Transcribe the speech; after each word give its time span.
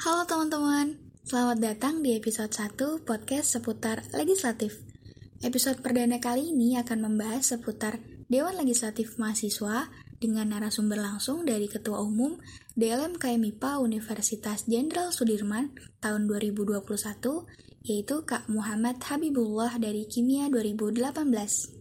Halo 0.00 0.24
teman-teman, 0.24 0.96
selamat 1.28 1.60
datang 1.60 2.00
di 2.00 2.16
episode 2.16 2.48
1 2.48 3.04
podcast 3.04 3.52
seputar 3.52 4.00
legislatif. 4.16 4.80
Episode 5.44 5.84
perdana 5.84 6.16
kali 6.16 6.56
ini 6.56 6.80
akan 6.80 7.04
membahas 7.04 7.52
seputar 7.52 8.00
Dewan 8.24 8.56
Legislatif 8.56 9.20
Mahasiswa 9.20 9.92
dengan 10.16 10.56
narasumber 10.56 10.96
langsung 10.96 11.44
dari 11.44 11.68
Ketua 11.68 12.00
Umum 12.00 12.40
DLM 12.80 13.20
KMIPA 13.20 13.76
Universitas 13.84 14.64
Jenderal 14.64 15.12
Sudirman 15.12 15.76
tahun 16.00 16.24
2021, 16.32 16.80
yaitu 17.84 18.24
Kak 18.24 18.48
Muhammad 18.48 19.04
Habibullah 19.04 19.76
dari 19.76 20.08
Kimia 20.08 20.48
2018. 20.48 21.76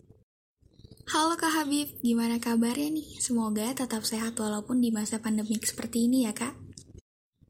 Halo 1.08 1.40
Kak 1.40 1.56
Habib, 1.56 2.04
gimana 2.04 2.36
kabarnya 2.36 3.00
nih? 3.00 3.16
Semoga 3.24 3.72
tetap 3.72 4.04
sehat 4.04 4.36
walaupun 4.36 4.84
di 4.84 4.92
masa 4.92 5.24
pandemik 5.24 5.64
seperti 5.64 6.12
ini 6.12 6.28
ya 6.28 6.36
Kak. 6.36 6.69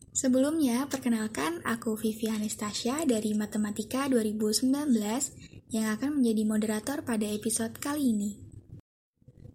Sebelumnya, 0.10 0.90
perkenalkan 0.90 1.62
aku 1.62 1.94
Vivi 1.94 2.34
Anastasia 2.34 3.06
dari 3.06 3.38
Matematika 3.38 4.10
2019 4.10 4.70
yang 5.70 5.94
akan 5.94 6.18
menjadi 6.18 6.44
moderator 6.50 6.98
pada 7.06 7.30
episode 7.30 7.78
kali 7.78 8.18
ini. 8.18 8.32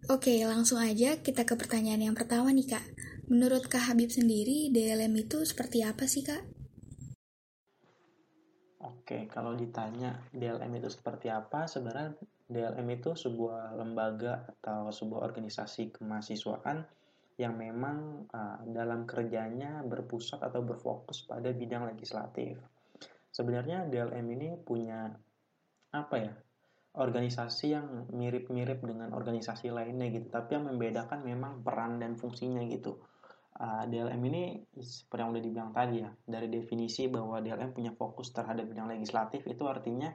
Oke, 0.06 0.38
langsung 0.46 0.78
aja 0.78 1.18
kita 1.18 1.42
ke 1.42 1.58
pertanyaan 1.58 2.12
yang 2.12 2.16
pertama 2.16 2.54
nih 2.54 2.70
Kak. 2.70 2.84
Menurut 3.32 3.66
Kak 3.66 3.88
Habib 3.88 4.12
sendiri, 4.12 4.70
DLM 4.70 5.10
itu 5.16 5.42
seperti 5.42 5.82
apa 5.82 6.04
sih 6.06 6.22
Kak? 6.22 6.44
Oke, 8.84 9.24
kalau 9.32 9.56
ditanya 9.56 10.20
DLM 10.30 10.76
itu 10.76 10.92
seperti 10.92 11.32
apa, 11.32 11.64
sebenarnya 11.64 12.14
DLM 12.46 12.84
itu 12.94 13.16
sebuah 13.16 13.74
lembaga 13.80 14.44
atau 14.60 14.92
sebuah 14.92 15.24
organisasi 15.24 15.96
kemahasiswaan 15.96 16.84
yang 17.34 17.58
memang 17.58 18.28
uh, 18.30 18.62
dalam 18.70 19.06
kerjanya 19.06 19.82
berpusat 19.82 20.38
atau 20.38 20.62
berfokus 20.62 21.26
pada 21.26 21.50
bidang 21.50 21.90
legislatif. 21.90 22.58
Sebenarnya 23.34 23.90
DLM 23.90 24.26
ini 24.38 24.48
punya 24.58 25.10
apa 25.94 26.16
ya? 26.18 26.32
organisasi 26.94 27.74
yang 27.74 28.06
mirip-mirip 28.14 28.78
dengan 28.78 29.10
organisasi 29.18 29.66
lainnya 29.74 30.14
gitu, 30.14 30.30
tapi 30.30 30.54
yang 30.54 30.70
membedakan 30.70 31.26
memang 31.26 31.58
peran 31.66 31.98
dan 31.98 32.14
fungsinya 32.14 32.62
gitu. 32.70 33.02
Uh, 33.58 33.82
DLM 33.90 34.22
ini 34.30 34.62
seperti 34.78 35.18
yang 35.18 35.34
udah 35.34 35.42
dibilang 35.42 35.70
tadi 35.74 36.06
ya, 36.06 36.14
dari 36.22 36.46
definisi 36.46 37.10
bahwa 37.10 37.42
DLM 37.42 37.74
punya 37.74 37.90
fokus 37.98 38.30
terhadap 38.30 38.70
bidang 38.70 38.86
legislatif 38.86 39.42
itu 39.42 39.66
artinya 39.66 40.14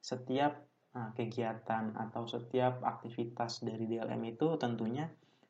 setiap 0.00 0.56
Nah, 0.96 1.12
kegiatan 1.12 1.92
atau 1.92 2.24
setiap 2.24 2.80
aktivitas 2.80 3.60
dari 3.60 3.84
DLM 3.84 4.32
itu 4.32 4.56
tentunya 4.56 5.04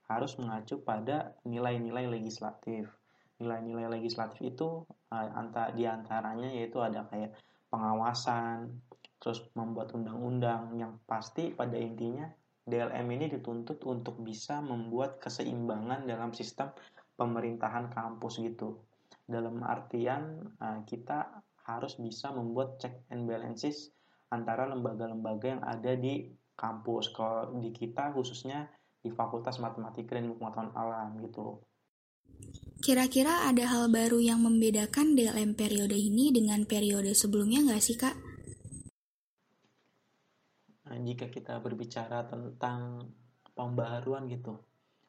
harus 0.06 0.38
mengacu 0.38 0.78
pada 0.82 1.34
nilai-nilai 1.42 2.06
legislatif. 2.06 2.86
Nilai-nilai 3.42 4.00
legislatif 4.00 4.40
itu 4.40 4.86
uh, 5.12 5.70
di 5.76 5.84
antaranya 5.84 6.48
yaitu 6.48 6.80
ada 6.80 7.04
kayak 7.10 7.36
pengawasan, 7.68 8.80
terus 9.20 9.42
membuat 9.58 9.92
undang-undang 9.92 10.72
yang 10.78 10.96
pasti 11.04 11.50
pada 11.52 11.74
intinya 11.74 12.30
DLM 12.66 13.06
ini 13.14 13.26
dituntut 13.30 13.78
untuk 13.86 14.18
bisa 14.22 14.58
membuat 14.58 15.22
keseimbangan 15.22 16.02
dalam 16.06 16.34
sistem 16.34 16.74
pemerintahan 17.14 17.90
kampus 17.94 18.42
gitu. 18.42 18.82
Dalam 19.26 19.62
artian 19.62 20.42
uh, 20.58 20.82
kita 20.86 21.42
harus 21.66 21.98
bisa 21.98 22.30
membuat 22.30 22.78
check 22.78 22.94
and 23.10 23.26
balances 23.26 23.90
antara 24.30 24.66
lembaga-lembaga 24.70 25.58
yang 25.58 25.62
ada 25.62 25.94
di 25.98 26.30
kampus. 26.58 27.14
Kalau 27.14 27.54
di 27.58 27.70
kita 27.70 28.10
khususnya 28.14 28.66
di 29.06 29.14
Fakultas 29.14 29.62
Matematika 29.62 30.18
dan 30.18 30.34
Pengetahuan 30.34 30.74
Alam 30.74 31.22
gitu. 31.22 31.62
Kira-kira 32.82 33.46
ada 33.46 33.64
hal 33.70 33.86
baru 33.86 34.18
yang 34.18 34.42
membedakan 34.42 35.14
DLM 35.14 35.54
periode 35.54 35.94
ini 35.94 36.34
dengan 36.34 36.66
periode 36.66 37.14
sebelumnya 37.14 37.62
nggak 37.62 37.82
sih 37.82 37.96
Kak? 37.96 38.16
Nah, 40.90 40.98
jika 41.06 41.30
kita 41.30 41.62
berbicara 41.62 42.26
tentang 42.26 43.06
pembaruan 43.54 44.26
gitu, 44.26 44.58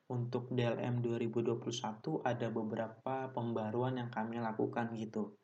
untuk 0.07 0.47
DLM 0.55 1.03
2021 1.03 2.23
ada 2.23 2.47
beberapa 2.47 3.27
pembaruan 3.35 3.99
yang 3.99 4.07
kami 4.07 4.39
lakukan 4.39 4.95
gitu. 4.95 5.35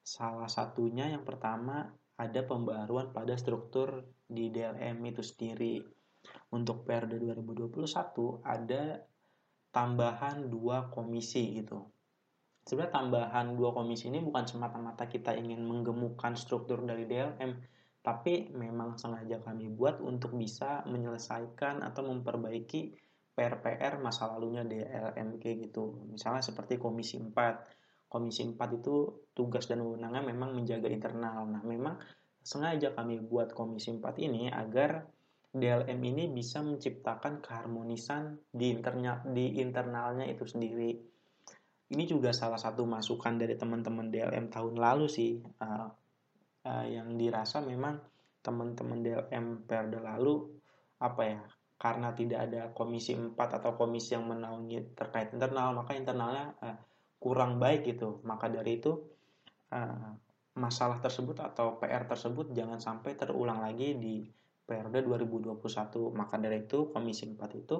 Salah 0.00 0.48
satunya 0.48 1.12
yang 1.12 1.28
pertama 1.28 1.92
ada 2.16 2.40
pembaruan 2.44 3.12
pada 3.12 3.36
struktur 3.36 4.08
di 4.24 4.48
DLM 4.48 5.04
itu 5.04 5.20
sendiri. 5.20 5.99
Untuk 6.50 6.82
periode 6.82 7.16
2021 7.18 8.42
ada 8.42 9.00
tambahan 9.70 10.50
dua 10.50 10.90
komisi 10.90 11.62
gitu. 11.62 11.86
Sebenarnya 12.66 12.92
tambahan 12.92 13.46
dua 13.56 13.70
komisi 13.72 14.10
ini 14.10 14.20
bukan 14.20 14.44
semata-mata 14.44 15.06
kita 15.06 15.32
ingin 15.34 15.62
menggemukkan 15.64 16.36
struktur 16.36 16.82
dari 16.84 17.06
DLM, 17.06 17.56
tapi 18.02 18.50
memang 18.52 18.98
sengaja 19.00 19.40
kami 19.40 19.70
buat 19.70 20.02
untuk 20.02 20.36
bisa 20.36 20.84
menyelesaikan 20.86 21.80
atau 21.86 22.02
memperbaiki 22.04 22.94
PR-PR 23.32 24.02
masa 24.02 24.28
lalunya 24.28 24.66
DLM 24.66 25.40
kayak 25.40 25.70
gitu. 25.70 26.04
Misalnya 26.10 26.44
seperti 26.44 26.76
komisi 26.76 27.16
4 27.16 27.80
Komisi 28.10 28.42
4 28.42 28.82
itu 28.82 29.22
tugas 29.30 29.70
dan 29.70 29.86
wewenangnya 29.86 30.34
memang 30.34 30.50
menjaga 30.58 30.90
internal. 30.90 31.46
Nah, 31.46 31.62
memang 31.62 31.94
sengaja 32.42 32.90
kami 32.90 33.22
buat 33.22 33.54
Komisi 33.54 33.94
4 33.94 34.18
ini 34.18 34.50
agar 34.50 35.06
DLM 35.50 35.98
ini 35.98 36.30
bisa 36.30 36.62
menciptakan 36.62 37.42
keharmonisan 37.42 38.38
di 38.54 38.70
internal 38.70 39.26
di 39.26 39.58
internalnya 39.58 40.22
itu 40.30 40.46
sendiri. 40.46 40.94
Ini 41.90 42.04
juga 42.06 42.30
salah 42.30 42.58
satu 42.58 42.86
masukan 42.86 43.34
dari 43.34 43.58
teman-teman 43.58 44.14
DLM 44.14 44.46
tahun 44.46 44.78
lalu 44.78 45.10
sih 45.10 45.42
uh, 45.42 45.90
uh, 46.62 46.86
yang 46.86 47.18
dirasa 47.18 47.58
memang 47.58 47.98
teman-teman 48.40 49.02
DLM 49.02 49.66
periode 49.66 49.98
lalu 49.98 50.34
apa 51.02 51.22
ya 51.26 51.42
karena 51.80 52.12
tidak 52.12 52.40
ada 52.46 52.62
komisi 52.76 53.16
4 53.16 53.34
atau 53.36 53.72
komisi 53.72 54.12
yang 54.12 54.28
menaungi 54.28 54.92
terkait 54.92 55.32
internal 55.32 55.72
maka 55.72 55.96
internalnya 55.96 56.52
uh, 56.60 56.76
kurang 57.18 57.56
baik 57.56 57.88
gitu 57.88 58.20
maka 58.22 58.52
dari 58.52 58.78
itu 58.78 59.00
uh, 59.72 60.12
masalah 60.60 61.00
tersebut 61.00 61.40
atau 61.40 61.80
PR 61.80 62.04
tersebut 62.04 62.52
jangan 62.52 62.78
sampai 62.78 63.16
terulang 63.16 63.64
lagi 63.64 63.96
di 63.96 64.24
periode 64.70 65.02
2021 65.02 65.58
maka 66.14 66.38
dari 66.38 66.62
itu 66.62 66.94
komisi 66.94 67.26
4 67.26 67.34
itu 67.58 67.76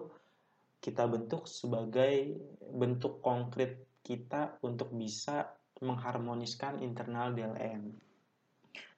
kita 0.82 1.06
bentuk 1.06 1.46
sebagai 1.46 2.34
bentuk 2.74 3.22
konkret 3.22 3.86
kita 4.02 4.58
untuk 4.66 4.90
bisa 4.90 5.54
mengharmoniskan 5.78 6.82
internal 6.82 7.30
DLM 7.30 7.94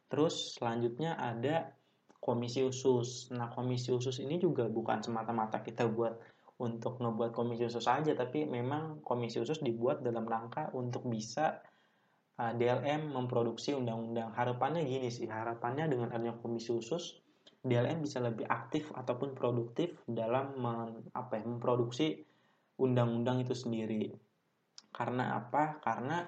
terus 0.08 0.56
selanjutnya 0.56 1.20
ada 1.20 1.76
komisi 2.22 2.62
khusus. 2.62 3.34
Nah 3.34 3.50
komisi 3.50 3.90
khusus 3.90 4.22
ini 4.22 4.38
juga 4.38 4.70
bukan 4.70 5.02
semata-mata 5.02 5.58
kita 5.58 5.90
buat 5.90 6.14
untuk 6.62 7.02
ngebuat 7.02 7.34
komisi 7.34 7.66
khusus 7.66 7.82
saja 7.82 8.14
tapi 8.14 8.46
memang 8.46 9.02
komisi 9.02 9.42
khusus 9.42 9.58
dibuat 9.58 10.06
dalam 10.06 10.22
rangka 10.22 10.70
untuk 10.78 11.02
bisa 11.10 11.58
uh, 12.38 12.54
DLM 12.54 13.10
memproduksi 13.10 13.74
undang-undang. 13.74 14.30
Harapannya 14.38 14.86
gini 14.86 15.10
sih 15.10 15.26
harapannya 15.26 15.90
dengan 15.90 16.14
adanya 16.14 16.38
komisi 16.38 16.70
khusus 16.70 17.18
DLM 17.62 18.02
bisa 18.02 18.18
lebih 18.18 18.42
aktif 18.50 18.90
ataupun 18.90 19.38
produktif 19.38 19.94
dalam 20.10 20.58
men, 20.58 21.06
apa 21.14 21.38
ya, 21.38 21.46
memproduksi 21.46 22.26
undang-undang 22.82 23.46
itu 23.46 23.54
sendiri. 23.54 24.10
Karena 24.90 25.38
apa? 25.38 25.78
Karena 25.78 26.26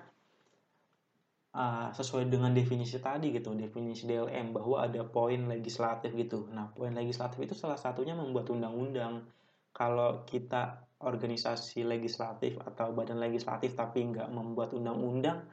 uh, 1.54 1.88
sesuai 1.94 2.30
dengan 2.30 2.50
definisi 2.50 2.98
tadi 2.98 3.30
gitu 3.30 3.54
definisi 3.54 4.04
DLM 4.06 4.54
bahwa 4.54 4.86
ada 4.86 5.02
poin 5.06 5.46
legislatif 5.46 6.14
gitu. 6.14 6.50
Nah 6.50 6.70
poin 6.74 6.94
legislatif 6.94 7.38
itu 7.42 7.54
salah 7.58 7.78
satunya 7.78 8.12
membuat 8.12 8.50
undang-undang. 8.50 9.26
Kalau 9.74 10.22
kita 10.22 10.86
organisasi 11.02 11.82
legislatif 11.82 12.56
atau 12.62 12.94
badan 12.94 13.18
legislatif 13.18 13.74
tapi 13.74 14.06
nggak 14.06 14.30
membuat 14.30 14.70
undang-undang 14.70 15.46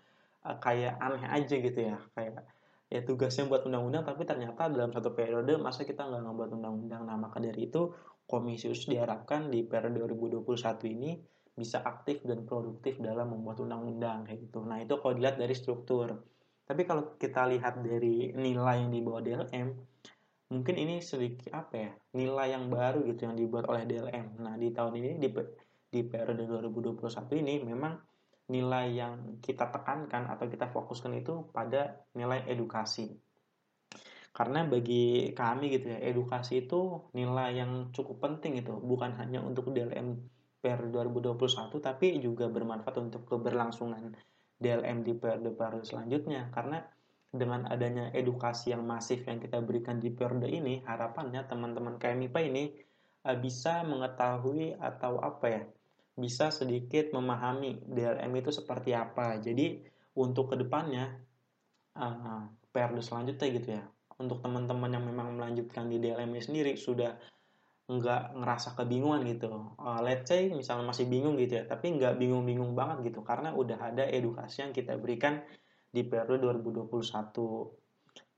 uh, 0.45 0.57
kayak 0.61 0.97
aneh 1.01 1.25
aja 1.25 1.55
gitu 1.57 1.79
ya. 1.79 1.97
Kayak 2.17 2.45
ya 2.91 2.99
tugasnya 3.07 3.47
buat 3.47 3.63
undang-undang 3.63 4.03
tapi 4.03 4.27
ternyata 4.27 4.67
dalam 4.67 4.91
satu 4.91 5.15
periode 5.15 5.55
masa 5.55 5.87
kita 5.87 6.03
nggak 6.03 6.27
ngebuat 6.27 6.51
undang-undang. 6.59 7.07
Nah 7.07 7.15
maka 7.15 7.39
dari 7.39 7.71
itu 7.71 7.95
komisi 8.27 8.67
khusus 8.67 8.91
diharapkan 8.91 9.47
di 9.47 9.63
periode 9.63 10.03
2021 10.03 10.43
ini 10.91 11.15
bisa 11.55 11.79
aktif 11.87 12.19
dan 12.27 12.43
produktif 12.43 12.99
dalam 12.99 13.31
membuat 13.31 13.63
undang-undang 13.63 14.27
kayak 14.27 14.43
gitu. 14.43 14.59
Nah 14.67 14.83
itu 14.83 14.99
kalau 14.99 15.15
dilihat 15.15 15.39
dari 15.39 15.55
struktur. 15.55 16.19
Tapi 16.67 16.83
kalau 16.83 17.15
kita 17.15 17.47
lihat 17.47 17.79
dari 17.79 18.35
nilai 18.35 18.83
yang 18.83 18.91
dibawa 18.91 19.23
DLM 19.23 19.71
mungkin 20.51 20.75
ini 20.75 20.99
sedikit 20.99 21.55
apa 21.55 21.73
ya 21.79 21.91
nilai 22.11 22.51
yang 22.51 22.67
baru 22.67 23.07
gitu 23.07 23.23
yang 23.23 23.39
dibuat 23.39 23.71
oleh 23.71 23.87
DLM. 23.87 24.35
Nah 24.43 24.59
di 24.59 24.67
tahun 24.75 24.99
ini 24.99 25.11
di 25.15 25.31
di 25.91 26.01
periode 26.03 26.43
2021 26.43 27.39
ini 27.39 27.63
memang 27.63 28.10
nilai 28.51 28.91
yang 28.91 29.39
kita 29.39 29.71
tekankan 29.71 30.27
atau 30.27 30.45
kita 30.51 30.67
fokuskan 30.67 31.15
itu 31.15 31.47
pada 31.55 32.03
nilai 32.11 32.43
edukasi. 32.51 33.07
Karena 34.35 34.67
bagi 34.67 35.31
kami 35.31 35.71
gitu 35.71 35.91
ya, 35.91 35.99
edukasi 36.03 36.67
itu 36.67 37.11
nilai 37.15 37.55
yang 37.55 37.95
cukup 37.95 38.19
penting 38.19 38.59
itu, 38.59 38.75
bukan 38.75 39.15
hanya 39.15 39.39
untuk 39.39 39.71
DLM 39.71 40.19
periode 40.61 41.09
2021 41.09 41.81
tapi 41.81 42.21
juga 42.21 42.45
bermanfaat 42.45 42.95
untuk 43.01 43.25
keberlangsungan 43.25 44.13
DLM 44.61 45.01
di 45.01 45.17
periode-periode 45.17 45.89
selanjutnya 45.89 46.53
karena 46.53 46.85
dengan 47.33 47.65
adanya 47.65 48.13
edukasi 48.13 48.69
yang 48.69 48.85
masif 48.85 49.25
yang 49.25 49.41
kita 49.41 49.57
berikan 49.65 49.97
di 49.97 50.13
periode 50.13 50.45
ini 50.45 50.85
harapannya 50.85 51.41
teman-teman 51.49 51.97
KMIPA 51.97 52.39
ini 52.45 52.63
uh, 53.25 53.37
bisa 53.41 53.81
mengetahui 53.81 54.77
atau 54.77 55.17
apa 55.17 55.45
ya 55.49 55.63
bisa 56.15 56.51
sedikit 56.51 57.15
memahami 57.15 57.87
DLM 57.87 58.31
itu 58.35 58.51
seperti 58.51 58.91
apa 58.91 59.39
jadi 59.39 59.79
untuk 60.15 60.51
ke 60.51 60.55
depannya 60.59 61.15
uh, 61.95 62.45
periode 62.71 63.03
selanjutnya 63.03 63.47
gitu 63.51 63.69
ya 63.79 63.83
untuk 64.21 64.43
teman-teman 64.45 64.91
yang 64.93 65.05
memang 65.07 65.33
melanjutkan 65.33 65.89
di 65.89 65.97
DLM 65.97 66.37
sendiri 66.37 66.77
sudah 66.77 67.17
nggak 67.91 68.39
ngerasa 68.39 68.77
kebingungan 68.77 69.25
gitu. 69.27 69.75
Uh, 69.75 69.99
let's 69.99 70.29
say 70.29 70.47
misalnya 70.47 70.87
masih 70.87 71.09
bingung 71.11 71.35
gitu 71.35 71.59
ya, 71.59 71.63
tapi 71.67 71.91
nggak 71.97 72.15
bingung-bingung 72.21 72.71
banget 72.71 73.11
gitu 73.11 73.25
karena 73.25 73.51
udah 73.51 73.91
ada 73.91 74.07
edukasi 74.07 74.63
yang 74.63 74.71
kita 74.71 74.95
berikan 74.95 75.43
di 75.91 76.07
periode 76.07 76.39
2021. 76.39 76.87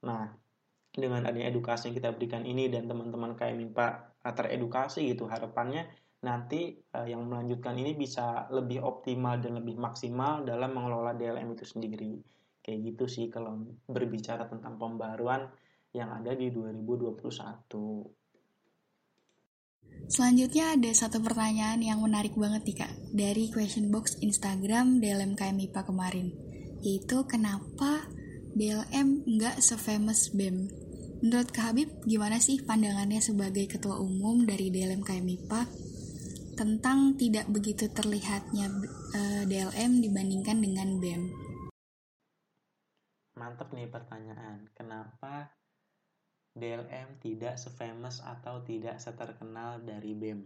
Nah, 0.10 0.26
dengan 0.90 1.22
adanya 1.22 1.54
edukasi 1.54 1.92
yang 1.92 1.96
kita 2.02 2.10
berikan 2.18 2.48
ini 2.48 2.66
dan 2.72 2.90
teman-teman 2.90 3.38
kayak 3.38 3.54
minta 3.54 4.10
teredukasi 4.26 5.06
gitu 5.14 5.30
harapannya 5.30 5.86
nanti 6.24 6.72
uh, 6.96 7.04
yang 7.04 7.28
melanjutkan 7.28 7.76
ini 7.76 7.94
bisa 8.00 8.48
lebih 8.50 8.80
optimal 8.80 9.38
dan 9.44 9.60
lebih 9.60 9.76
maksimal 9.76 10.48
dalam 10.48 10.72
mengelola 10.72 11.12
DLM 11.14 11.54
itu 11.54 11.68
sendiri. 11.68 12.16
Kayak 12.64 12.80
gitu 12.96 13.06
sih 13.12 13.28
kalau 13.28 13.60
berbicara 13.92 14.48
tentang 14.48 14.80
pembaruan 14.80 15.52
yang 15.92 16.10
ada 16.16 16.32
di 16.32 16.48
2021. 16.50 17.14
Selanjutnya 20.08 20.76
ada 20.76 20.92
satu 20.96 21.20
pertanyaan 21.20 21.80
yang 21.84 22.00
menarik 22.00 22.36
banget 22.36 22.64
nih 22.68 22.78
kak 22.84 22.92
dari 23.12 23.52
question 23.52 23.92
box 23.92 24.20
Instagram 24.20 25.00
DLM 25.00 25.36
MIPA 25.36 25.82
kemarin 25.86 26.28
yaitu 26.84 27.24
kenapa 27.24 28.04
DLM 28.54 29.24
nggak 29.24 29.64
se-famous 29.64 30.36
BEM? 30.36 30.68
Menurut 31.24 31.50
Kak 31.56 31.72
Habib 31.72 31.90
gimana 32.04 32.36
sih 32.44 32.60
pandangannya 32.60 33.24
sebagai 33.24 33.64
ketua 33.72 33.96
umum 34.04 34.44
dari 34.44 34.68
DLM 34.68 35.08
MIPA 35.08 35.83
tentang 36.54 37.18
tidak 37.18 37.50
begitu 37.50 37.90
terlihatnya 37.90 38.70
uh, 38.70 39.42
eh, 39.42 39.44
DLM 39.50 40.06
dibandingkan 40.06 40.58
dengan 40.62 40.90
BEM? 41.02 41.24
Mantap 43.34 43.74
nih 43.74 43.90
pertanyaan, 43.90 44.70
kenapa 44.78 45.50
DLM 46.54 47.18
tidak 47.18 47.58
sefamous 47.58 48.22
atau 48.22 48.62
tidak 48.62 49.02
seterkenal 49.02 49.82
dari 49.82 50.14
BEM? 50.14 50.46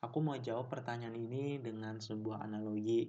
Aku 0.00 0.24
mau 0.24 0.36
jawab 0.40 0.72
pertanyaan 0.72 1.16
ini 1.16 1.60
dengan 1.60 2.00
sebuah 2.00 2.44
analogi. 2.44 3.08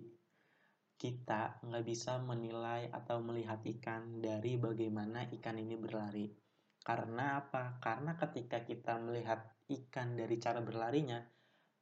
Kita 0.96 1.60
nggak 1.64 1.84
bisa 1.84 2.20
menilai 2.24 2.88
atau 2.92 3.20
melihat 3.20 3.60
ikan 3.64 4.24
dari 4.24 4.56
bagaimana 4.56 5.28
ikan 5.40 5.60
ini 5.60 5.76
berlari. 5.76 6.28
Karena 6.84 7.40
apa? 7.44 7.80
Karena 7.84 8.16
ketika 8.16 8.64
kita 8.64 8.96
melihat 9.00 9.44
ikan 9.68 10.16
dari 10.16 10.40
cara 10.40 10.64
berlarinya, 10.64 11.20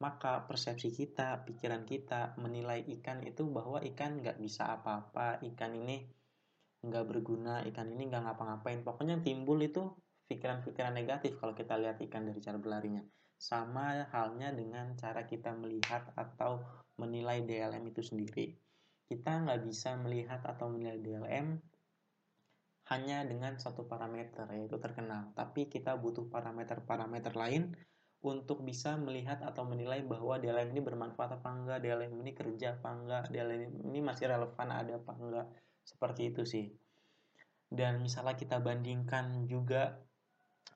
maka 0.02 0.44
persepsi 0.50 0.90
kita, 0.90 1.46
pikiran 1.46 1.86
kita 1.86 2.34
menilai 2.42 2.82
ikan 3.00 3.22
itu 3.22 3.46
bahwa 3.46 3.80
ikan 3.94 4.20
nggak 4.20 4.42
bisa 4.42 4.74
apa-apa, 4.74 5.44
ikan 5.54 5.78
ini 5.78 6.10
nggak 6.84 7.06
berguna, 7.08 7.64
ikan 7.70 7.88
ini 7.94 8.10
nggak 8.10 8.24
ngapa-ngapain. 8.26 8.84
Pokoknya 8.84 9.22
timbul 9.24 9.62
itu 9.64 9.94
pikiran-pikiran 10.28 10.96
negatif 10.96 11.40
kalau 11.40 11.56
kita 11.56 11.80
lihat 11.80 12.02
ikan 12.10 12.28
dari 12.28 12.40
cara 12.44 12.58
berlarinya. 12.60 13.04
Sama 13.40 14.08
halnya 14.12 14.52
dengan 14.56 14.96
cara 14.96 15.28
kita 15.28 15.52
melihat 15.56 16.12
atau 16.16 16.64
menilai 17.00 17.44
DLM 17.44 17.84
itu 17.88 18.02
sendiri. 18.04 18.56
Kita 19.08 19.44
nggak 19.44 19.62
bisa 19.68 19.96
melihat 20.00 20.44
atau 20.44 20.72
menilai 20.72 21.00
DLM 21.00 21.48
hanya 22.92 23.24
dengan 23.24 23.56
satu 23.56 23.88
parameter 23.88 24.48
yaitu 24.52 24.76
terkenal. 24.80 25.32
Tapi 25.32 25.72
kita 25.72 25.96
butuh 25.96 26.28
parameter-parameter 26.28 27.32
lain 27.36 27.72
untuk 28.24 28.64
bisa 28.64 28.96
melihat 28.96 29.44
atau 29.44 29.68
menilai 29.68 30.00
bahwa 30.08 30.40
DLM 30.40 30.72
ini 30.72 30.80
bermanfaat 30.80 31.44
apa 31.44 31.50
enggak, 31.52 31.84
DLM 31.84 32.24
ini 32.24 32.32
kerja 32.32 32.80
apa 32.80 32.90
enggak, 32.96 33.24
DLM 33.28 33.84
ini 33.84 34.00
masih 34.00 34.32
relevan 34.32 34.68
ada 34.72 34.96
apa 34.96 35.12
enggak 35.20 35.48
seperti 35.84 36.32
itu 36.32 36.48
sih. 36.48 36.72
Dan 37.68 38.00
misalnya 38.00 38.40
kita 38.40 38.64
bandingkan 38.64 39.44
juga 39.44 40.00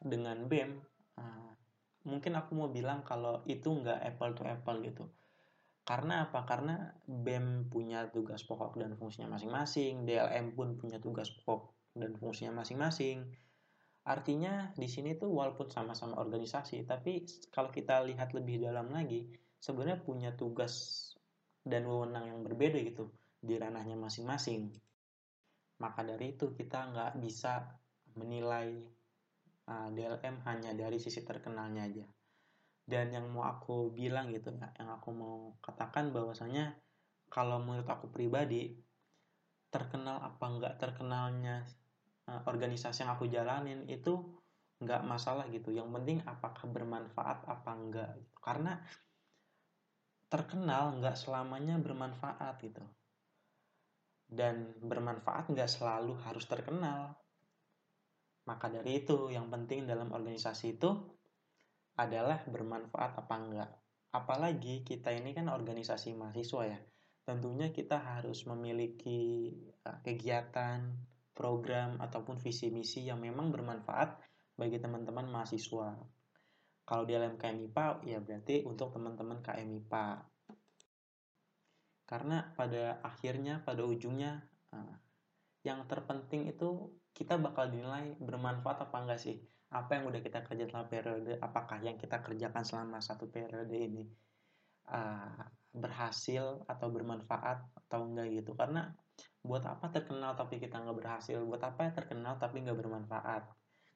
dengan 0.03 0.43
BEM 0.45 0.75
uh, 1.17 1.51
mungkin 2.03 2.35
aku 2.35 2.51
mau 2.53 2.67
bilang 2.67 3.01
kalau 3.07 3.41
itu 3.47 3.71
nggak 3.71 4.03
apple 4.03 4.35
to 4.35 4.43
apple 4.43 4.77
gitu. 4.83 5.07
Karena 5.87 6.27
apa? 6.27 6.43
Karena 6.43 6.91
BEM 7.07 7.71
punya 7.71 8.11
tugas 8.11 8.43
pokok 8.43 8.75
dan 8.75 8.99
fungsinya 8.99 9.39
masing-masing 9.39 10.03
DLM 10.03 10.51
pun 10.51 10.75
punya 10.75 10.99
tugas 10.99 11.31
pokok 11.31 11.71
dan 11.95 12.11
fungsinya 12.19 12.59
masing-masing 12.59 13.23
artinya 14.07 14.71
di 14.73 14.87
sini 14.87 15.19
tuh 15.19 15.27
walaupun 15.27 15.67
sama-sama 15.67 16.15
organisasi 16.23 16.87
tapi 16.87 17.27
kalau 17.51 17.67
kita 17.67 18.01
lihat 18.07 18.31
lebih 18.31 18.63
dalam 18.63 18.87
lagi 18.89 19.27
sebenarnya 19.59 19.99
punya 19.99 20.31
tugas 20.31 21.03
dan 21.67 21.83
wewenang 21.83 22.31
yang 22.31 22.39
berbeda 22.41 22.79
gitu 22.79 23.11
di 23.43 23.59
ranahnya 23.59 23.99
masing-masing 23.99 24.71
maka 25.77 26.01
dari 26.01 26.33
itu 26.33 26.55
kita 26.57 26.89
nggak 26.89 27.11
bisa 27.21 27.61
menilai 28.17 28.81
uh, 29.69 29.89
DLM 29.93 30.41
hanya 30.49 30.73
dari 30.73 30.97
sisi 30.97 31.21
terkenalnya 31.21 31.85
aja. 31.85 32.05
Dan 32.87 33.11
yang 33.13 33.27
mau 33.29 33.45
aku 33.45 33.91
bilang 33.91 34.31
gitu 34.33 34.55
ya, 34.55 34.71
yang 34.79 34.89
aku 34.95 35.09
mau 35.11 35.37
katakan 35.59 36.09
bahwasanya 36.15 36.73
kalau 37.27 37.59
menurut 37.59 37.85
aku 37.85 38.07
pribadi 38.07 38.79
terkenal 39.67 40.23
apa 40.23 40.45
nggak 40.47 40.75
terkenalnya 40.79 41.67
organisasi 42.27 43.07
yang 43.07 43.15
aku 43.15 43.31
jalanin 43.31 43.87
itu 43.87 44.19
nggak 44.83 45.01
masalah 45.07 45.47
gitu. 45.49 45.71
Yang 45.71 45.89
penting 45.95 46.17
apakah 46.27 46.67
bermanfaat 46.69 47.47
apa 47.47 47.71
enggak. 47.73 48.11
Gitu. 48.19 48.35
Karena 48.37 48.73
terkenal 50.27 50.99
nggak 50.99 51.15
selamanya 51.15 51.79
bermanfaat 51.79 52.59
gitu 52.59 52.83
dan 54.27 54.75
bermanfaat 54.83 55.47
nggak 55.47 55.71
selalu 55.71 56.19
harus 56.27 56.43
terkenal. 56.45 57.15
Maka 58.47 58.71
dari 58.71 59.03
itu, 59.03 59.31
yang 59.31 59.51
penting 59.51 59.87
dalam 59.87 60.11
organisasi 60.11 60.79
itu 60.79 60.91
adalah 61.99 62.43
bermanfaat 62.47 63.11
apa 63.19 63.35
enggak. 63.35 63.71
Apalagi 64.15 64.87
kita 64.87 65.11
ini 65.11 65.35
kan 65.35 65.51
organisasi 65.51 66.15
mahasiswa 66.15 66.63
ya. 66.63 66.79
Tentunya 67.27 67.75
kita 67.75 67.99
harus 67.99 68.47
memiliki 68.47 69.51
eh, 69.83 69.99
kegiatan, 70.03 70.79
program, 71.37 72.01
ataupun 72.01 72.41
visi 72.41 72.73
misi 72.73 73.05
yang 73.05 73.21
memang 73.21 73.53
bermanfaat 73.53 74.17
bagi 74.57 74.81
teman-teman 74.81 75.29
mahasiswa. 75.29 75.93
Kalau 76.87 77.03
di 77.05 77.13
LMKM 77.13 77.69
IPA, 77.69 77.87
ya 78.09 78.17
berarti 78.17 78.65
untuk 78.65 78.89
teman-teman 78.97 79.45
KM 79.45 79.69
IPA 79.85 80.05
karena 82.07 82.55
pada 82.55 83.03
akhirnya 83.03 83.59
pada 83.67 83.83
ujungnya 83.83 84.39
uh, 84.71 84.95
yang 85.67 85.83
terpenting 85.91 86.47
itu 86.47 86.87
kita 87.11 87.35
bakal 87.35 87.67
dinilai 87.67 88.15
bermanfaat 88.15 88.87
apa 88.87 88.97
enggak 89.03 89.19
sih? 89.19 89.35
Apa 89.75 89.99
yang 89.99 90.07
udah 90.07 90.23
kita 90.23 90.39
kerja 90.47 90.71
selama 90.71 90.87
periode 90.87 91.35
apakah 91.43 91.83
yang 91.83 91.99
kita 91.99 92.23
kerjakan 92.23 92.63
selama 92.63 93.03
satu 93.03 93.27
periode 93.27 93.75
ini 93.75 94.07
uh, 94.87 95.43
berhasil 95.75 96.63
atau 96.63 96.87
bermanfaat 96.87 97.75
atau 97.75 98.07
enggak 98.07 98.31
gitu. 98.39 98.55
Karena 98.55 98.87
buat 99.47 99.63
apa 99.63 99.87
terkenal 99.89 100.35
tapi 100.35 100.59
kita 100.59 100.83
nggak 100.83 100.97
berhasil 100.99 101.39
buat 101.47 101.63
apa 101.63 101.89
terkenal 101.95 102.35
tapi 102.35 102.61
nggak 102.61 102.75
bermanfaat 102.75 103.43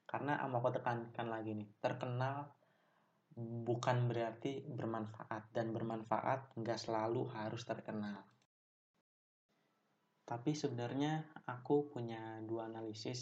karena 0.08 0.40
mau 0.48 0.64
aku 0.64 0.80
tekankan 0.80 1.28
lagi 1.28 1.52
nih 1.60 1.68
terkenal 1.84 2.50
bukan 3.38 4.12
berarti 4.12 4.68
bermanfaat 4.68 5.56
dan 5.56 5.72
bermanfaat 5.72 6.52
nggak 6.60 6.80
selalu 6.80 7.32
harus 7.32 7.64
terkenal. 7.64 8.28
Tapi 10.28 10.56
sebenarnya 10.56 11.28
aku 11.48 11.92
punya 11.92 12.40
dua 12.44 12.68
analisis 12.72 13.20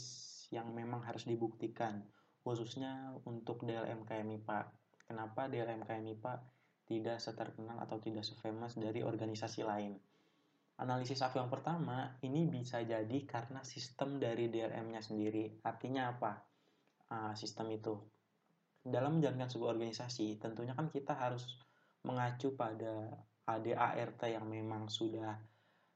yang 0.54 0.74
memang 0.74 1.06
harus 1.06 1.26
dibuktikan, 1.26 2.06
khususnya 2.42 3.14
untuk 3.26 3.66
DLM 3.66 4.06
KMIPA. 4.06 4.60
Kenapa 5.10 5.50
DLM 5.50 5.86
KMIPA 5.86 6.34
tidak 6.86 7.18
seterkenal 7.22 7.82
atau 7.82 7.98
tidak 8.02 8.26
sefamous 8.26 8.78
dari 8.78 9.02
organisasi 9.02 9.66
lain? 9.66 9.98
Analisis 10.80 11.20
aku 11.20 11.44
yang 11.44 11.52
pertama, 11.52 12.16
ini 12.24 12.48
bisa 12.48 12.80
jadi 12.80 13.20
karena 13.28 13.60
sistem 13.68 14.16
dari 14.16 14.48
DLM-nya 14.48 15.04
sendiri. 15.04 15.60
Artinya 15.68 16.16
apa? 16.16 16.40
Uh, 17.10 17.34
sistem 17.36 17.74
itu 17.76 18.00
dalam 18.90 19.20
menjalankan 19.20 19.52
sebuah 19.52 19.76
organisasi 19.76 20.40
tentunya 20.40 20.72
kan 20.72 20.88
kita 20.88 21.12
harus 21.12 21.60
mengacu 22.08 22.56
pada 22.56 23.12
ADART 23.44 24.32
yang 24.32 24.48
memang 24.48 24.88
sudah 24.88 25.36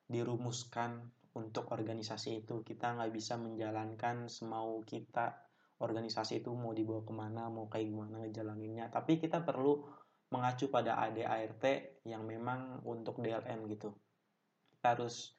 dirumuskan 0.04 1.00
untuk 1.34 1.72
organisasi 1.72 2.44
itu 2.44 2.62
kita 2.62 2.94
nggak 3.00 3.12
bisa 3.16 3.40
menjalankan 3.40 4.28
semau 4.28 4.84
kita 4.84 5.34
organisasi 5.80 6.44
itu 6.44 6.52
mau 6.54 6.76
dibawa 6.76 7.02
ke 7.02 7.14
mana 7.16 7.50
mau 7.50 7.72
kayak 7.72 7.88
gimana 7.88 8.16
ngejalaninnya 8.28 8.92
tapi 8.92 9.18
kita 9.18 9.42
perlu 9.42 9.82
mengacu 10.30 10.68
pada 10.68 11.00
ADART 11.08 11.64
yang 12.04 12.28
memang 12.28 12.84
untuk 12.84 13.24
DLM 13.24 13.66
gitu 13.72 13.96
harus 14.84 15.34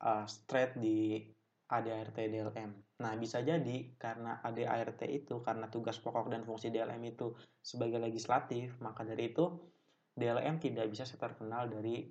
uh, 0.00 0.24
straight 0.24 0.78
di 0.78 1.26
ADART 1.66 2.14
DLM. 2.14 2.70
Nah, 3.02 3.12
bisa 3.18 3.42
jadi 3.42 3.98
karena 3.98 4.38
ADART 4.40 5.02
itu, 5.10 5.42
karena 5.42 5.66
tugas 5.66 5.98
pokok 5.98 6.30
dan 6.30 6.46
fungsi 6.46 6.70
DLM 6.70 7.02
itu 7.02 7.34
sebagai 7.58 7.98
legislatif, 7.98 8.78
maka 8.78 9.02
dari 9.02 9.34
itu 9.34 9.50
DLM 10.16 10.62
tidak 10.62 10.86
bisa 10.88 11.04
terkenal 11.04 11.68
dari 11.68 12.06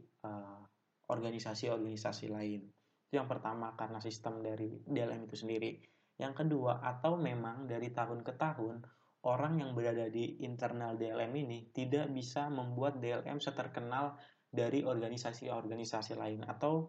organisasi-organisasi 1.09 2.25
uh, 2.29 2.33
lain. 2.35 2.61
Itu 3.07 3.13
yang 3.17 3.31
pertama 3.31 3.73
karena 3.79 4.03
sistem 4.03 4.43
dari 4.43 4.83
DLM 4.83 5.25
itu 5.25 5.39
sendiri. 5.39 5.79
Yang 6.19 6.45
kedua, 6.45 6.83
atau 6.83 7.15
memang 7.15 7.65
dari 7.65 7.89
tahun 7.95 8.21
ke 8.21 8.35
tahun 8.35 8.83
orang 9.25 9.57
yang 9.57 9.71
berada 9.73 10.05
di 10.05 10.37
internal 10.45 10.93
DLM 10.95 11.33
ini 11.33 11.73
tidak 11.73 12.13
bisa 12.13 12.45
membuat 12.47 13.01
DLM 13.01 13.41
seterkenal 13.41 14.13
dari 14.55 14.87
organisasi-organisasi 14.87 16.15
lain 16.15 16.47
atau 16.47 16.87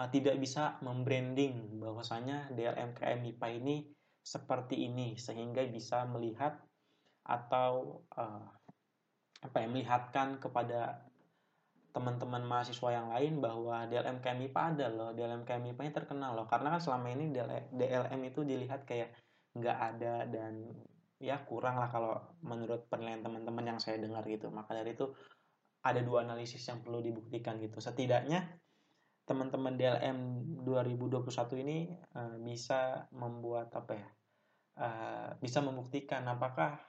uh, 0.00 0.08
tidak 0.08 0.40
bisa 0.40 0.80
membranding 0.80 1.78
bahwasanya 1.78 2.48
DLM 2.56 2.96
KM 2.96 3.20
MIPA 3.28 3.48
ini 3.60 3.76
seperti 4.22 4.86
ini 4.88 5.18
sehingga 5.18 5.60
bisa 5.68 6.08
melihat 6.08 6.56
atau 7.22 8.02
uh, 8.16 8.46
apa 9.42 9.56
ya 9.58 9.66
melihatkan 9.66 10.38
kepada 10.38 11.02
teman-teman 11.92 12.40
mahasiswa 12.48 12.88
yang 12.88 13.12
lain 13.12 13.44
bahwa 13.44 13.84
DLM 13.84 14.24
KM 14.24 14.48
MIPA 14.48 14.60
ada 14.74 14.86
loh 14.88 15.10
DLM 15.12 15.44
KM 15.44 15.62
MIPA 15.70 15.82
ini 15.84 15.92
terkenal 15.92 16.32
loh. 16.32 16.46
Karena 16.48 16.72
kan 16.72 16.80
selama 16.80 17.12
ini 17.12 17.28
DLM 17.68 18.20
itu 18.24 18.40
dilihat 18.42 18.88
kayak 18.88 19.12
nggak 19.52 19.78
ada 19.78 20.24
dan 20.24 20.72
ya 21.20 21.36
kurang 21.44 21.76
lah 21.76 21.92
kalau 21.92 22.16
menurut 22.40 22.88
penilaian 22.88 23.20
teman-teman 23.20 23.76
yang 23.76 23.78
saya 23.78 24.00
dengar 24.00 24.24
gitu. 24.24 24.48
Maka 24.48 24.72
dari 24.72 24.96
itu 24.96 25.12
ada 25.82 26.00
dua 26.00 26.22
analisis 26.22 26.62
yang 26.66 26.80
perlu 26.80 27.02
dibuktikan 27.02 27.58
gitu. 27.58 27.82
Setidaknya 27.82 28.62
teman-teman 29.22 29.78
DLM 29.78 30.18
2021 30.66 31.62
ini 31.62 31.78
uh, 32.18 32.36
bisa 32.42 33.06
membuat 33.14 33.70
apa 33.70 33.92
ya 33.94 34.08
uh, 34.82 35.28
bisa 35.38 35.62
membuktikan 35.62 36.26
apakah 36.26 36.82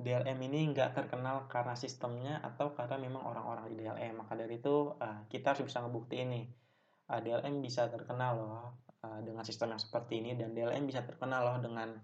DLM 0.00 0.36
ini 0.48 0.72
nggak 0.72 0.96
terkenal 0.96 1.44
karena 1.48 1.76
sistemnya 1.76 2.40
atau 2.40 2.72
karena 2.72 2.96
memang 2.96 3.24
orang-orang 3.24 3.72
di 3.72 3.84
DLM 3.84 4.24
maka 4.24 4.36
dari 4.36 4.60
itu 4.60 4.96
uh, 4.96 5.28
kita 5.28 5.52
harus 5.56 5.64
bisa 5.68 5.84
ngebukti 5.84 6.24
ini 6.24 6.44
uh, 7.12 7.20
DLM 7.20 7.60
bisa 7.60 7.88
terkenal 7.88 8.32
loh 8.36 8.64
uh, 9.04 9.20
dengan 9.24 9.44
sistem 9.44 9.76
yang 9.76 9.82
seperti 9.82 10.24
ini 10.24 10.36
dan 10.36 10.56
DLM 10.56 10.88
bisa 10.88 11.04
terkenal 11.04 11.44
loh 11.44 11.58
dengan 11.60 11.96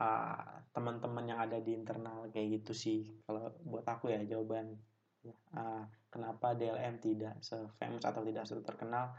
uh, 0.00 0.52
teman-teman 0.72 1.24
yang 1.28 1.40
ada 1.40 1.60
di 1.60 1.76
internal 1.76 2.28
kayak 2.32 2.60
gitu 2.60 2.72
sih 2.72 3.20
kalau 3.28 3.52
buat 3.64 3.84
aku 3.84 4.12
ya 4.12 4.24
jawaban 4.24 4.80
uh, 5.28 5.84
kenapa 6.08 6.56
DLM 6.56 6.96
tidak 7.02 7.36
se-famous 7.44 8.04
atau 8.04 8.24
tidak 8.24 8.46
terkenal 8.46 9.12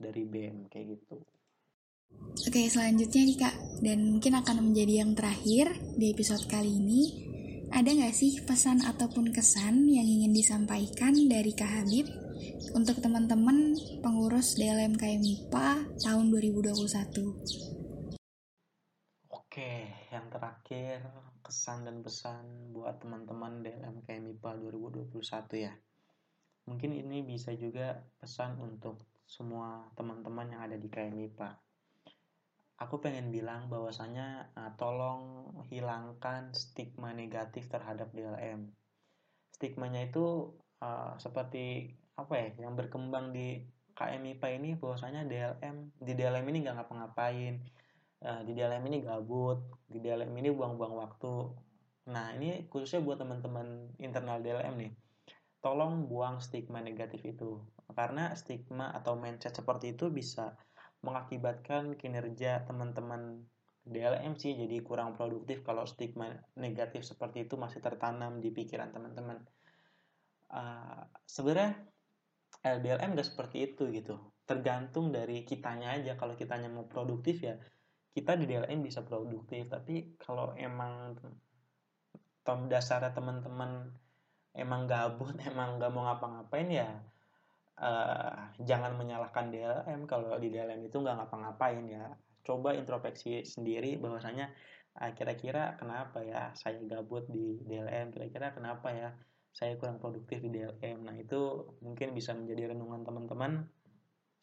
dari 0.00 0.24
BM 0.24 0.66
kayak 0.72 0.96
gitu. 0.96 1.20
Oke, 2.42 2.66
selanjutnya 2.66 3.22
nih 3.22 3.38
Kak, 3.38 3.54
dan 3.86 4.10
mungkin 4.10 4.34
akan 4.34 4.72
menjadi 4.72 5.06
yang 5.06 5.14
terakhir 5.14 5.70
di 5.94 6.10
episode 6.10 6.42
kali 6.50 6.82
ini. 6.82 7.02
Ada 7.70 7.86
nggak 7.86 8.16
sih 8.16 8.42
pesan 8.42 8.82
ataupun 8.82 9.30
kesan 9.30 9.86
yang 9.86 10.02
ingin 10.02 10.34
disampaikan 10.34 11.14
dari 11.30 11.54
Kak 11.54 11.70
Habib 11.70 12.10
untuk 12.74 12.98
teman-teman 12.98 13.78
pengurus 14.02 14.58
DLM 14.58 14.98
KMIPA 14.98 16.02
tahun 16.02 16.26
2021? 16.34 19.30
Oke, 19.30 19.70
yang 20.10 20.26
terakhir 20.34 21.29
kesan 21.50 21.82
dan 21.82 22.06
pesan 22.06 22.70
buat 22.70 23.02
teman-teman 23.02 23.66
DLM 23.66 24.06
KMIPA 24.06 24.50
2021 24.70 25.66
ya 25.66 25.74
mungkin 26.70 26.94
ini 26.94 27.26
bisa 27.26 27.50
juga 27.58 27.98
pesan 28.22 28.54
untuk 28.62 29.02
semua 29.26 29.90
teman-teman 29.98 30.54
yang 30.54 30.62
ada 30.66 30.78
di 30.78 30.86
KMIPA. 30.86 31.58
Aku 32.80 33.02
pengen 33.02 33.34
bilang 33.34 33.66
bahwasanya 33.66 34.54
uh, 34.54 34.72
tolong 34.78 35.50
hilangkan 35.68 36.54
stigma 36.54 37.10
negatif 37.10 37.66
terhadap 37.66 38.14
DLM. 38.14 38.70
Stigmanya 39.52 40.06
itu 40.06 40.54
uh, 40.80 41.18
seperti 41.20 41.94
apa 42.16 42.38
ya 42.38 42.48
yang 42.66 42.78
berkembang 42.78 43.34
di 43.34 43.66
KMIPA 43.98 44.48
ini 44.56 44.70
bahwasanya 44.80 45.28
DLM 45.28 45.92
di 46.00 46.12
DLM 46.16 46.46
ini 46.48 46.58
nggak 46.64 46.76
ngapa-ngapain, 46.80 47.60
uh, 48.24 48.42
di 48.44 48.52
DLM 48.52 48.84
ini 48.88 48.98
gabut, 49.00 49.60
di 49.88 49.98
DLM 50.00 50.32
ini 50.36 50.52
buang-buang 50.52 50.94
waktu. 50.96 51.34
Nah 52.12 52.34
ini 52.36 52.68
khususnya 52.68 53.00
buat 53.04 53.20
teman-teman 53.20 53.96
internal 54.00 54.40
DLM 54.40 54.74
nih. 54.76 54.92
Tolong 55.60 56.08
buang 56.08 56.40
stigma 56.40 56.80
negatif 56.80 57.20
itu. 57.24 57.60
Karena 57.92 58.32
stigma 58.36 58.92
atau 58.96 59.16
mindset 59.16 59.56
seperti 59.56 59.92
itu 59.96 60.08
bisa 60.08 60.56
mengakibatkan 61.00 61.96
kinerja 61.96 62.64
teman-teman 62.68 63.44
DLM 63.80 64.36
sih 64.36 64.52
jadi 64.52 64.84
kurang 64.84 65.16
produktif 65.16 65.64
kalau 65.64 65.88
stigma 65.88 66.28
negatif 66.60 67.00
seperti 67.00 67.48
itu 67.48 67.56
masih 67.56 67.80
tertanam 67.80 68.38
di 68.38 68.52
pikiran 68.52 68.92
teman-teman. 68.92 69.40
Uh, 70.50 71.06
sebenarnya 71.24 71.78
LDLM 72.60 73.16
gak 73.16 73.28
seperti 73.28 73.72
itu 73.72 73.88
gitu. 73.88 74.20
Tergantung 74.44 75.08
dari 75.08 75.48
kitanya 75.48 75.96
aja. 75.96 76.18
Kalau 76.20 76.36
kitanya 76.36 76.68
mau 76.68 76.84
produktif 76.84 77.40
ya 77.40 77.56
kita 78.10 78.34
di 78.34 78.44
DLM 78.50 78.80
bisa 78.82 79.06
produktif 79.06 79.70
tapi 79.70 80.18
kalau 80.18 80.52
emang 80.58 81.14
tom 82.42 82.66
dasarnya 82.66 83.14
teman-teman 83.14 83.90
emang 84.54 84.90
gabut 84.90 85.36
emang 85.50 85.78
nggak 85.78 85.90
mau 85.94 86.10
ngapa-ngapain 86.10 86.68
ya 86.70 86.90
uh, 87.80 88.52
jangan 88.60 88.94
menyalahkan 88.94 89.48
DLM 89.48 90.04
kalau 90.04 90.36
di 90.36 90.52
DLM 90.52 90.84
itu 90.84 90.96
nggak 91.00 91.16
ngapa-ngapain 91.16 91.84
ya. 91.88 92.06
Coba 92.40 92.72
introspeksi 92.72 93.44
sendiri 93.44 94.00
bahwasanya 94.00 94.52
uh, 94.98 95.10
kira-kira 95.16 95.76
kenapa 95.80 96.24
ya 96.24 96.50
saya 96.56 96.80
gabut 96.84 97.28
di 97.30 97.60
DLM 97.64 98.10
kira-kira 98.10 98.52
kenapa 98.52 98.90
ya 98.90 99.08
saya 99.50 99.74
kurang 99.78 99.98
produktif 99.98 100.42
di 100.42 100.50
DLM 100.50 100.98
nah 101.06 101.14
itu 101.14 101.74
mungkin 101.82 102.14
bisa 102.14 102.34
menjadi 102.34 102.74
renungan 102.74 103.02
teman-teman 103.02 103.66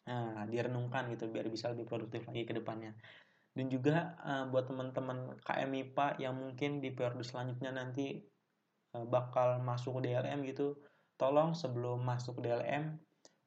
nah, 0.04 0.44
direnungkan 0.44 1.08
gitu 1.12 1.32
biar 1.32 1.48
bisa 1.48 1.72
lebih 1.72 1.88
produktif 1.88 2.28
lagi 2.28 2.44
ke 2.44 2.52
depannya 2.56 2.92
dan 3.58 3.66
juga 3.66 4.14
uh, 4.22 4.46
buat 4.46 4.70
teman-teman 4.70 5.34
KMIPA 5.42 6.22
yang 6.22 6.38
mungkin 6.38 6.78
di 6.78 6.94
periode 6.94 7.26
selanjutnya 7.26 7.74
nanti 7.74 8.22
Eh, 8.96 9.04
bakal 9.04 9.60
masuk 9.60 10.00
DLM 10.00 10.48
gitu 10.48 10.80
tolong 11.20 11.52
sebelum 11.52 12.00
masuk 12.00 12.40
DLM 12.40 12.96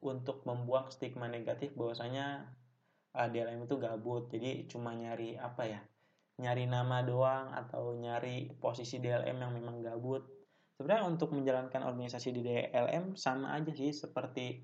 untuk 0.06 0.46
membuang 0.46 0.86
stigma 0.94 1.26
negatif 1.26 1.74
bahwasanya 1.74 2.46
uh, 3.16 3.26
eh, 3.26 3.28
DLM 3.32 3.66
itu 3.66 3.74
gabut. 3.82 4.30
Jadi 4.30 4.70
cuma 4.70 4.94
nyari 4.94 5.34
apa 5.34 5.66
ya 5.66 5.80
nyari 6.38 6.70
nama 6.70 7.02
doang 7.02 7.50
atau 7.58 7.98
nyari 7.98 8.54
posisi 8.54 9.02
DLM 9.02 9.34
yang 9.34 9.52
memang 9.52 9.82
gabut. 9.82 10.22
Sebenarnya 10.78 11.10
untuk 11.10 11.34
menjalankan 11.34 11.82
organisasi 11.90 12.30
di 12.30 12.40
DLM 12.46 13.18
sama 13.18 13.58
aja 13.58 13.74
sih 13.74 13.90
seperti 13.90 14.62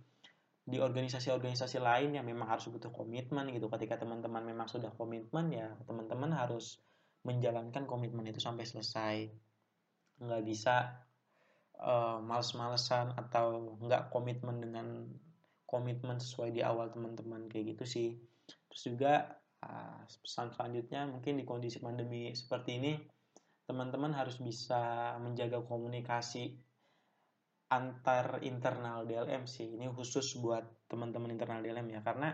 di 0.69 0.77
organisasi-organisasi 0.77 1.81
lain 1.81 2.21
yang 2.21 2.29
memang 2.29 2.53
harus 2.53 2.69
butuh 2.69 2.93
komitmen 2.93 3.49
gitu. 3.57 3.73
Ketika 3.73 4.05
teman-teman 4.05 4.45
memang 4.45 4.69
sudah 4.69 4.93
komitmen 4.93 5.49
ya 5.49 5.73
teman-teman 5.89 6.29
harus 6.37 6.77
menjalankan 7.25 7.89
komitmen 7.89 8.29
itu 8.29 8.37
sampai 8.37 8.69
selesai. 8.69 9.33
Nggak 10.21 10.43
bisa 10.45 10.93
uh, 11.81 12.21
males-malesan 12.21 13.17
atau 13.17 13.81
nggak 13.81 14.13
komitmen 14.13 14.61
dengan 14.61 15.09
komitmen 15.65 16.21
sesuai 16.21 16.53
di 16.53 16.61
awal 16.61 16.93
teman-teman 16.93 17.49
kayak 17.49 17.73
gitu 17.73 17.85
sih. 17.89 18.09
Terus 18.69 18.83
juga 18.85 19.13
uh, 19.65 20.05
pesan 20.05 20.53
selanjutnya 20.53 21.09
mungkin 21.09 21.41
di 21.41 21.49
kondisi 21.49 21.81
pandemi 21.81 22.37
seperti 22.37 22.77
ini 22.77 22.93
teman-teman 23.65 24.13
harus 24.13 24.37
bisa 24.37 25.13
menjaga 25.21 25.65
komunikasi 25.65 26.68
antar 27.69 28.41
internal 28.41 29.05
DLM 29.05 29.45
sih 29.45 29.77
ini 29.77 29.89
khusus 29.93 30.37
buat 30.41 30.89
teman-teman 30.89 31.37
internal 31.37 31.61
DLM 31.61 31.89
ya 31.93 32.01
karena 32.01 32.33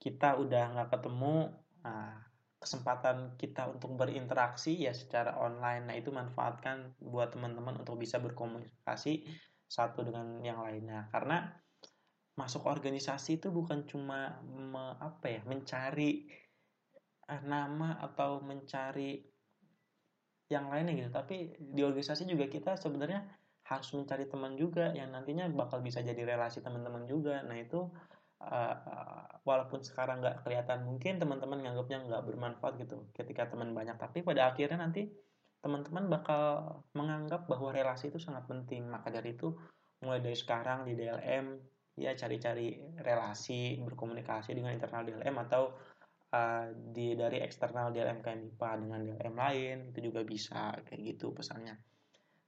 kita 0.00 0.40
udah 0.40 0.74
nggak 0.74 0.88
ketemu 0.96 1.52
nah, 1.84 2.32
kesempatan 2.62 3.34
kita 3.34 3.74
untuk 3.74 3.98
berinteraksi 3.98 4.78
ya 4.78 4.94
secara 4.94 5.34
online. 5.42 5.90
Nah, 5.90 5.96
itu 5.98 6.14
manfaatkan 6.14 6.94
buat 7.02 7.34
teman-teman 7.34 7.82
untuk 7.82 7.98
bisa 7.98 8.22
berkomunikasi 8.22 9.26
satu 9.66 10.06
dengan 10.06 10.38
yang 10.46 10.62
lainnya. 10.62 11.10
Karena 11.10 11.50
masuk 12.38 12.70
organisasi 12.70 13.42
itu 13.42 13.50
bukan 13.50 13.82
cuma 13.90 14.38
me, 14.46 14.94
apa 15.02 15.26
ya, 15.26 15.40
mencari 15.42 16.30
eh, 17.26 17.42
nama 17.42 17.98
atau 17.98 18.38
mencari 18.38 19.18
yang 20.46 20.70
lainnya 20.70 20.94
gitu, 20.94 21.10
tapi 21.10 21.56
di 21.56 21.80
organisasi 21.80 22.28
juga 22.28 22.44
kita 22.44 22.76
sebenarnya 22.76 23.24
harus 23.78 23.90
mencari 23.96 24.28
teman 24.28 24.54
juga 24.60 24.92
yang 24.92 25.12
nantinya 25.14 25.48
bakal 25.52 25.80
bisa 25.80 26.04
jadi 26.04 26.22
relasi 26.24 26.60
teman-teman 26.60 27.08
juga. 27.08 27.40
Nah, 27.44 27.56
itu 27.56 27.88
uh, 28.42 29.40
walaupun 29.46 29.82
sekarang 29.82 30.22
nggak 30.22 30.42
kelihatan 30.42 30.82
mungkin 30.86 31.22
teman-teman 31.22 31.62
nganggapnya 31.62 31.98
nggak 32.06 32.22
bermanfaat 32.26 32.74
gitu 32.82 33.06
ketika 33.14 33.50
teman 33.50 33.70
banyak 33.74 33.94
tapi 33.98 34.22
pada 34.22 34.50
akhirnya 34.50 34.82
nanti 34.82 35.10
teman-teman 35.62 36.10
bakal 36.10 36.42
menganggap 36.98 37.46
bahwa 37.46 37.70
relasi 37.70 38.10
itu 38.10 38.18
sangat 38.18 38.46
penting 38.50 38.86
maka 38.90 39.14
dari 39.14 39.38
itu 39.38 39.54
mulai 40.02 40.18
dari 40.18 40.34
sekarang 40.34 40.82
di 40.82 40.98
DLM 40.98 41.46
ya 42.02 42.18
cari-cari 42.18 42.82
relasi 42.98 43.78
berkomunikasi 43.78 44.58
dengan 44.58 44.74
internal 44.74 45.06
DLM 45.06 45.36
atau 45.46 45.70
uh, 46.34 46.66
di 46.74 47.14
dari 47.14 47.38
eksternal 47.38 47.94
DLM 47.94 48.24
KMIPA 48.24 48.70
dengan 48.82 48.98
DLM 49.06 49.34
lain 49.38 49.76
itu 49.94 50.10
juga 50.10 50.26
bisa 50.26 50.74
kayak 50.82 51.14
gitu 51.14 51.30
pesannya 51.30 51.91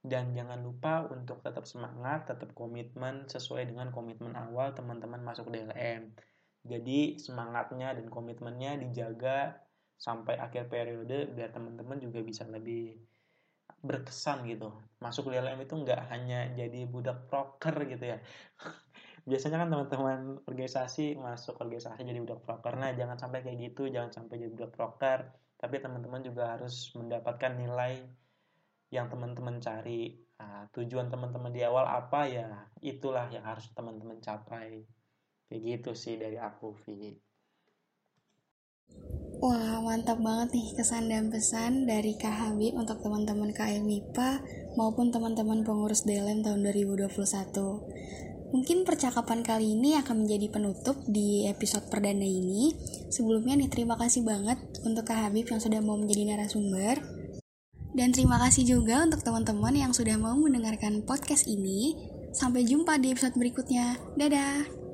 dan 0.05 0.31
jangan 0.37 0.61
lupa 0.61 1.09
untuk 1.09 1.41
tetap 1.41 1.65
semangat 1.65 2.29
tetap 2.29 2.53
komitmen 2.53 3.25
sesuai 3.25 3.65
dengan 3.69 3.89
komitmen 3.89 4.37
awal 4.37 4.71
teman-teman 4.77 5.21
masuk 5.25 5.49
DLM 5.49 6.13
jadi 6.65 7.21
semangatnya 7.21 7.93
dan 7.93 8.09
komitmennya 8.09 8.81
dijaga 8.81 9.53
sampai 9.95 10.35
akhir 10.41 10.67
periode 10.67 11.29
biar 11.31 11.53
teman-teman 11.53 12.01
juga 12.01 12.25
bisa 12.25 12.41
lebih 12.49 12.97
berkesan 13.85 14.49
gitu. 14.49 14.73
Masuk 14.97 15.29
DLM 15.29 15.61
itu 15.61 15.77
nggak 15.77 16.09
hanya 16.09 16.49
jadi 16.57 16.89
budak 16.89 17.29
proker 17.29 17.85
gitu 17.85 18.17
ya. 18.17 18.17
Biasanya 19.29 19.61
kan 19.61 19.69
teman-teman 19.69 20.19
organisasi 20.49 21.17
masuk 21.21 21.61
organisasi 21.61 22.01
jadi 22.01 22.17
budak 22.21 22.41
proker. 22.41 22.73
Nah 22.81 22.97
jangan 22.97 23.17
sampai 23.21 23.45
kayak 23.45 23.57
gitu 23.71 23.85
jangan 23.93 24.09
sampai 24.09 24.41
jadi 24.41 24.51
budak 24.53 24.73
proker. 24.73 25.29
Tapi 25.61 25.75
teman-teman 25.79 26.25
juga 26.25 26.57
harus 26.57 26.89
mendapatkan 26.97 27.53
nilai 27.55 28.01
yang 28.95 29.11
teman-teman 29.11 29.59
cari. 29.59 30.15
Nah, 30.39 30.67
tujuan 30.71 31.11
teman-teman 31.11 31.51
di 31.51 31.61
awal 31.67 31.83
apa? 31.83 32.27
Ya 32.31 32.71
itulah 32.79 33.27
yang 33.27 33.43
harus 33.43 33.67
teman-teman 33.75 34.23
capai. 34.23 34.87
Kayak 35.51 35.61
gitu 35.61 35.91
sih 35.93 36.15
dari 36.17 36.39
aku 36.41 36.73
Vi 36.83 37.21
Wah 39.43 39.83
mantap 39.83 40.17
banget 40.23 40.57
nih 40.57 40.73
kesan 40.73 41.11
dan 41.11 41.29
pesan 41.29 41.85
dari 41.85 42.17
Kak 42.17 42.33
Habib 42.33 42.73
untuk 42.73 43.03
teman-teman 43.03 43.53
KM 43.53 43.83
MIPA 43.83 44.41
maupun 44.79 45.13
teman-teman 45.13 45.61
pengurus 45.61 46.07
DLM 46.07 46.41
tahun 46.41 46.65
2021 46.65 47.11
Mungkin 48.55 48.87
percakapan 48.87 49.43
kali 49.43 49.75
ini 49.75 49.99
akan 49.99 50.23
menjadi 50.23 50.47
penutup 50.47 50.95
di 51.11 51.43
episode 51.43 51.91
perdana 51.91 52.23
ini. 52.23 52.71
Sebelumnya 53.11 53.59
nih 53.59 53.67
terima 53.67 53.99
kasih 53.99 54.23
banget 54.23 54.55
untuk 54.87 55.03
Kak 55.03 55.27
Habib 55.27 55.43
yang 55.49 55.59
sudah 55.59 55.83
mau 55.83 55.99
menjadi 55.99 56.23
narasumber. 56.23 57.03
Dan 57.95 58.11
terima 58.11 58.35
kasih 58.43 58.75
juga 58.77 59.07
untuk 59.07 59.23
teman-teman 59.23 59.71
yang 59.71 59.91
sudah 59.95 60.19
mau 60.19 60.35
mendengarkan 60.35 60.99
podcast 61.07 61.47
ini. 61.47 61.95
Sampai 62.35 62.67
jumpa 62.67 62.99
di 62.99 63.15
episode 63.15 63.39
berikutnya. 63.39 63.95
Dadah! 64.19 64.84